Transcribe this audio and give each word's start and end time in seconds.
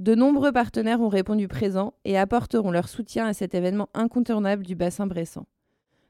de 0.00 0.14
nombreux 0.14 0.50
partenaires 0.50 1.02
ont 1.02 1.10
répondu 1.10 1.46
présents 1.46 1.92
et 2.06 2.16
apporteront 2.16 2.70
leur 2.70 2.88
soutien 2.88 3.26
à 3.26 3.34
cet 3.34 3.54
événement 3.54 3.90
incontournable 3.92 4.64
du 4.64 4.74
bassin 4.74 5.06
bressant. 5.06 5.46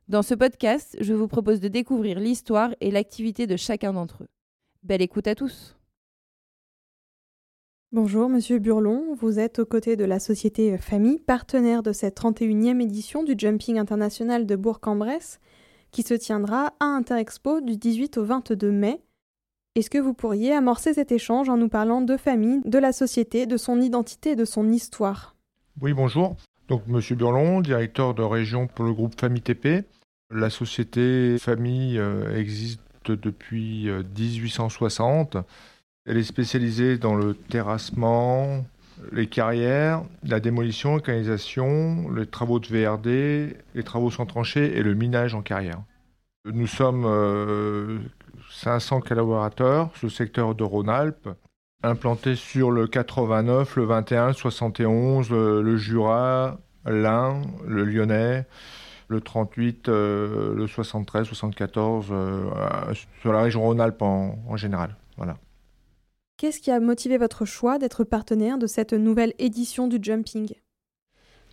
Dans 0.06 0.23
ce 0.23 0.34
podcast, 0.34 0.97
je 1.01 1.12
vous 1.12 1.27
propose 1.27 1.59
de 1.60 1.66
découvrir 1.66 2.20
l'histoire 2.20 2.73
et 2.80 2.92
l'activité 2.92 3.48
de 3.48 3.56
chacun 3.56 3.92
d'entre 3.92 4.23
eux. 4.23 4.28
Belle 4.84 5.02
écoute 5.02 5.27
à 5.27 5.34
tous! 5.34 5.77
Bonjour 7.91 8.28
Monsieur 8.28 8.61
Burlon, 8.61 9.16
vous 9.19 9.41
êtes 9.41 9.59
aux 9.59 9.66
côtés 9.66 9.97
de 9.97 10.05
la 10.05 10.20
société 10.20 10.78
Famille, 10.78 11.19
partenaire 11.19 11.83
de 11.83 11.92
cette 11.92 12.16
31e 12.20 12.80
édition 12.80 13.25
du 13.25 13.34
Jumping 13.36 13.77
International 13.77 14.47
de 14.47 14.55
Bourg-en-Bresse, 14.55 15.41
qui 15.91 16.05
se 16.05 16.14
tiendra 16.14 16.75
à 16.78 16.84
Interexpo 16.84 17.61
du 17.61 17.77
18 17.77 18.19
au 18.19 18.25
22 18.25 18.70
mai. 18.70 19.02
Est-ce 19.77 19.88
que 19.88 19.98
vous 19.98 20.15
pourriez 20.15 20.52
amorcer 20.52 20.95
cet 20.95 21.12
échange 21.12 21.48
en 21.48 21.56
nous 21.56 21.69
parlant 21.69 22.01
de 22.01 22.16
famille, 22.16 22.61
de 22.65 22.78
la 22.78 22.92
société, 22.92 23.47
de 23.47 23.56
son 23.56 23.80
identité 23.80 24.34
de 24.34 24.45
son 24.45 24.69
histoire? 24.69 25.37
Oui, 25.80 25.92
bonjour. 25.92 26.37
Donc 26.66 26.88
Monsieur 26.88 27.15
Burlon, 27.15 27.61
directeur 27.61 28.14
de 28.14 28.23
région 28.23 28.66
pour 28.66 28.84
le 28.84 28.92
groupe 28.92 29.19
Famille 29.19 29.42
TP. 29.42 29.84
La 30.28 30.50
société 30.50 31.39
Famille 31.39 31.98
euh, 31.98 32.36
existe 32.36 32.81
depuis 33.06 33.89
1860 33.89 35.36
euh, 35.36 35.42
elle 36.06 36.16
est 36.16 36.25
spécialisée 36.25 36.98
dans 36.98 37.14
le 37.14 37.34
terrassement, 37.34 38.64
les 39.12 39.28
carrières, 39.28 40.03
la 40.25 40.41
démolition, 40.41 40.97
la 40.97 41.03
canalisation, 41.03 42.11
les 42.11 42.27
travaux 42.27 42.59
de 42.59 42.66
VRD, 42.66 43.56
les 43.75 43.83
travaux 43.84 44.11
sans 44.11 44.27
tranchées 44.27 44.77
et 44.77 44.83
le 44.83 44.94
minage 44.94 45.34
en 45.34 45.42
carrière. 45.42 45.83
Nous 46.47 46.66
sommes 46.66 47.05
500 48.62 48.98
euh, 48.98 49.00
collaborateurs 49.00 49.91
le 50.03 50.08
secteur 50.08 50.55
de 50.55 50.64
Rhône-Alpes, 50.64 51.28
implantés 51.83 52.36
sur 52.36 52.70
le 52.70 52.86
89, 52.86 53.77
le 53.77 53.84
21, 53.84 54.28
le 54.28 54.33
71, 54.34 55.30
le, 55.30 55.77
Jura, 55.77 56.58
l'Ain, 56.84 57.41
le 57.66 57.84
Lyonnais, 57.84 58.47
le 59.08 59.20
38, 59.20 59.88
euh, 59.88 60.55
le 60.55 60.66
73, 60.66 61.27
74, 61.27 62.08
euh, 62.11 62.50
sur 63.20 63.33
la 63.33 63.42
région 63.42 63.62
Rhône-Alpes 63.62 64.03
en, 64.03 64.38
en 64.47 64.56
général. 64.56 64.97
Voilà. 65.16 65.36
Qu'est-ce 66.36 66.61
qui 66.61 66.70
a 66.70 66.81
motivé 66.81 67.19
votre 67.19 67.44
choix 67.44 67.78
d'être 67.78 68.05
partenaire 68.05 68.58
de 68.58 68.66
cette 68.66 68.92
nouvelle 68.92 69.34
édition 69.38 69.88
du 69.88 69.98
jumping? 70.00 70.55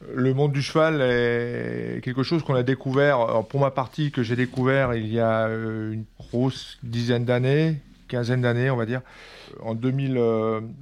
Le 0.05 0.33
monde 0.33 0.51
du 0.51 0.61
cheval 0.61 1.01
est 1.01 2.01
quelque 2.03 2.23
chose 2.23 2.43
qu'on 2.43 2.55
a 2.55 2.63
découvert, 2.63 3.43
pour 3.49 3.59
ma 3.59 3.71
partie, 3.71 4.11
que 4.11 4.23
j'ai 4.23 4.35
découvert 4.35 4.93
il 4.93 5.07
y 5.07 5.19
a 5.19 5.47
euh, 5.47 5.91
une 5.91 6.05
grosse 6.19 6.77
dizaine 6.83 7.25
d'années, 7.25 7.81
quinzaine 8.07 8.41
d'années, 8.41 8.69
on 8.69 8.75
va 8.75 8.85
dire, 8.85 9.01
en 9.61 9.73
2000, 9.73 10.13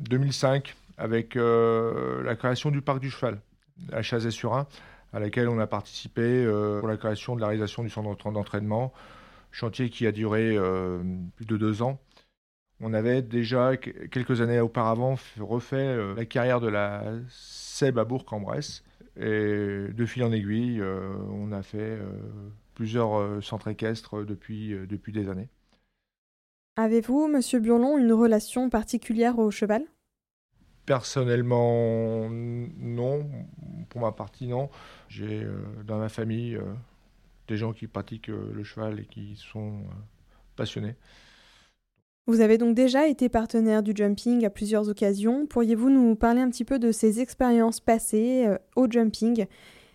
2005, 0.09 0.67
euh, 0.67 1.03
avec 1.03 1.35
euh, 1.35 2.23
la 2.23 2.35
création 2.35 2.71
du 2.71 2.81
parc 2.81 2.99
du 2.99 3.09
cheval 3.09 3.39
à 3.91 4.01
Chazet-sur-Ain, 4.01 4.67
à 5.13 5.19
laquelle 5.19 5.47
on 5.47 5.59
a 5.59 5.67
participé 5.67 6.45
pour 6.79 6.87
la 6.87 6.97
création 6.97 7.35
de 7.35 7.41
la 7.41 7.47
réalisation 7.47 7.83
du 7.83 7.89
centre 7.89 8.31
d'entraînement, 8.31 8.93
chantier 9.51 9.89
qui 9.89 10.07
a 10.07 10.11
duré 10.11 10.57
plus 11.35 11.45
de 11.45 11.57
deux 11.57 11.81
ans. 11.81 11.99
On 12.81 12.93
avait 12.93 13.21
déjà, 13.21 13.77
quelques 13.77 14.41
années 14.41 14.59
auparavant, 14.59 15.15
refait 15.39 15.97
la 16.15 16.25
carrière 16.25 16.59
de 16.59 16.67
la 16.67 17.03
SEB 17.29 17.97
à 17.99 18.03
Bourg-en-Bresse. 18.03 18.83
Et 19.17 19.87
de 19.93 20.05
fil 20.05 20.23
en 20.23 20.31
aiguille, 20.31 20.81
euh, 20.81 21.15
on 21.31 21.51
a 21.51 21.63
fait 21.63 21.77
euh, 21.77 22.09
plusieurs 22.73 23.43
centres 23.43 23.69
équestres 23.69 24.25
depuis, 24.25 24.75
depuis 24.87 25.13
des 25.13 25.29
années. 25.29 25.49
Avez-vous, 26.75 27.27
Monsieur 27.27 27.59
Burlon, 27.59 27.97
une 27.97 28.11
relation 28.11 28.69
particulière 28.69 29.39
au 29.39 29.49
cheval? 29.51 29.83
Personnellement, 30.85 32.29
non. 32.29 33.29
Pour 33.89 34.01
ma 34.01 34.11
partie, 34.11 34.47
non. 34.47 34.69
J'ai 35.07 35.47
dans 35.85 35.97
ma 35.97 36.09
famille 36.09 36.59
des 37.47 37.55
gens 37.55 37.71
qui 37.71 37.87
pratiquent 37.87 38.27
le 38.27 38.63
cheval 38.63 38.99
et 38.99 39.05
qui 39.05 39.37
sont 39.37 39.83
passionnés. 40.57 40.95
Vous 42.27 42.41
avez 42.41 42.57
donc 42.57 42.73
déjà 42.73 43.07
été 43.07 43.29
partenaire 43.29 43.83
du 43.83 43.91
jumping 43.95 44.45
à 44.45 44.49
plusieurs 44.49 44.89
occasions. 44.89 45.45
Pourriez-vous 45.45 45.91
nous 45.91 46.15
parler 46.15 46.41
un 46.41 46.49
petit 46.49 46.65
peu 46.65 46.79
de 46.79 46.91
ces 46.91 47.19
expériences 47.19 47.79
passées 47.79 48.47
euh, 48.47 48.57
au 48.75 48.89
jumping? 48.89 49.45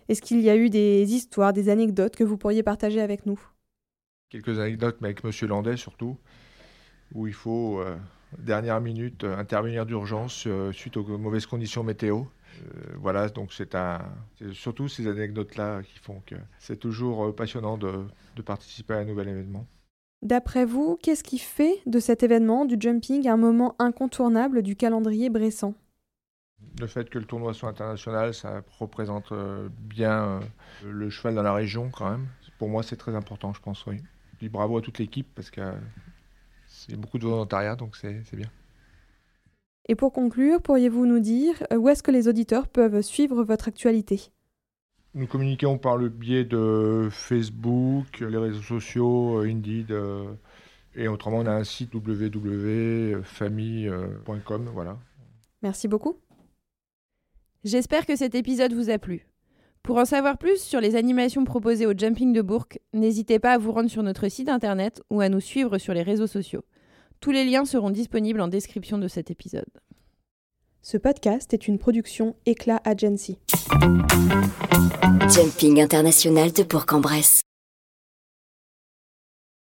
Est-ce 0.07 0.21
qu'il 0.21 0.39
y 0.39 0.49
a 0.49 0.55
eu 0.55 0.69
des 0.69 1.13
histoires, 1.13 1.51
des 1.51 1.67
anecdotes 1.67 2.15
que 2.15 2.23
vous 2.23 2.37
pourriez 2.37 2.63
partager 2.63 3.01
avec 3.01 3.25
nous? 3.25 3.37
Quelques 4.29 4.59
anecdotes, 4.59 4.95
mais 5.01 5.09
avec 5.09 5.25
Monsieur 5.25 5.45
Landais 5.45 5.75
surtout, 5.75 6.15
où 7.13 7.27
il 7.27 7.33
faut, 7.33 7.81
euh, 7.81 7.97
dernière 8.37 8.79
minute, 8.79 9.25
euh, 9.25 9.35
intervenir 9.35 9.85
d'urgence 9.85 10.47
suite 10.71 10.95
aux 10.95 11.17
mauvaises 11.17 11.45
conditions 11.45 11.83
météo. 11.83 12.23
voilà, 12.95 13.27
donc 13.27 13.51
c'est 13.51 13.75
surtout 14.53 14.87
ces 14.87 15.05
anecdotes-là 15.05 15.81
qui 15.83 15.99
font 15.99 16.21
que 16.25 16.35
c'est 16.59 16.79
toujours 16.79 17.35
passionnant 17.35 17.77
de 17.77 18.41
participer 18.41 18.93
à 18.93 18.99
un 18.99 19.05
nouvel 19.05 19.27
événement. 19.27 19.67
D'après 20.21 20.65
vous, 20.65 20.97
qu'est-ce 21.01 21.23
qui 21.23 21.39
fait 21.39 21.81
de 21.87 21.99
cet 21.99 22.21
événement 22.21 22.65
du 22.65 22.77
jumping 22.79 23.27
un 23.27 23.37
moment 23.37 23.75
incontournable 23.79 24.61
du 24.61 24.75
calendrier 24.75 25.29
bressant? 25.29 25.73
Le 26.79 26.85
fait 26.85 27.09
que 27.09 27.17
le 27.17 27.25
tournoi 27.25 27.55
soit 27.55 27.69
international, 27.69 28.35
ça 28.35 28.61
représente 28.77 29.31
euh, 29.31 29.67
bien 29.79 30.23
euh, 30.23 30.39
le 30.85 31.09
cheval 31.09 31.33
dans 31.33 31.43
la 31.43 31.53
région 31.53 31.89
quand 31.89 32.09
même. 32.09 32.27
Pour 32.59 32.69
moi, 32.69 32.83
c'est 32.83 32.97
très 32.97 33.15
important, 33.15 33.51
je 33.53 33.61
pense, 33.61 33.85
oui. 33.87 33.97
Puis 34.37 34.47
bravo 34.47 34.77
à 34.77 34.81
toute 34.81 34.99
l'équipe 34.99 35.27
parce 35.33 35.49
que 35.49 35.61
c'est 36.67 36.95
beaucoup 36.95 37.17
de 37.17 37.25
volontariat, 37.25 37.75
donc 37.75 37.95
c'est 37.95 38.35
bien. 38.35 38.49
Et 39.89 39.95
pour 39.95 40.13
conclure, 40.13 40.61
pourriez-vous 40.61 41.07
nous 41.07 41.19
dire 41.19 41.55
euh, 41.73 41.77
où 41.77 41.89
est-ce 41.89 42.03
que 42.03 42.11
les 42.11 42.27
auditeurs 42.27 42.67
peuvent 42.67 43.01
suivre 43.01 43.43
votre 43.43 43.67
actualité? 43.67 44.31
Nous 45.13 45.27
communiquons 45.27 45.77
par 45.77 45.97
le 45.97 46.09
biais 46.09 46.45
de 46.45 47.09
Facebook, 47.11 48.21
les 48.21 48.37
réseaux 48.37 48.61
sociaux, 48.61 49.39
euh, 49.39 49.49
Indeed, 49.49 49.91
euh, 49.91 50.33
et 50.95 51.07
autrement 51.07 51.39
on 51.39 51.45
a 51.45 51.51
un 51.51 51.63
site 51.63 51.93
www.famille.com. 51.93 54.69
Voilà. 54.73 54.97
Merci 55.61 55.87
beaucoup. 55.87 56.17
J'espère 57.63 58.05
que 58.05 58.15
cet 58.15 58.35
épisode 58.35 58.73
vous 58.73 58.89
a 58.89 58.97
plu. 58.97 59.27
Pour 59.83 59.97
en 59.97 60.05
savoir 60.05 60.37
plus 60.37 60.61
sur 60.61 60.79
les 60.79 60.95
animations 60.95 61.43
proposées 61.43 61.87
au 61.87 61.97
Jumping 61.97 62.33
de 62.33 62.41
Bourg, 62.41 62.67
n'hésitez 62.93 63.39
pas 63.39 63.53
à 63.53 63.57
vous 63.57 63.71
rendre 63.71 63.89
sur 63.89 64.03
notre 64.03 64.29
site 64.29 64.49
internet 64.49 65.01
ou 65.09 65.21
à 65.21 65.29
nous 65.29 65.39
suivre 65.39 65.77
sur 65.77 65.93
les 65.93 66.03
réseaux 66.03 66.27
sociaux. 66.27 66.63
Tous 67.19 67.31
les 67.31 67.45
liens 67.45 67.65
seront 67.65 67.89
disponibles 67.89 68.41
en 68.41 68.47
description 68.47 68.97
de 68.97 69.07
cet 69.07 69.31
épisode. 69.31 69.69
Ce 70.83 70.97
podcast 70.97 71.53
est 71.53 71.67
une 71.67 71.77
production 71.77 72.35
Éclat 72.47 72.81
Agency. 72.85 73.37
Jumping 75.29 75.79
international 75.79 76.51
de 76.51 76.63
Bourg-en-Bresse. 76.63 77.41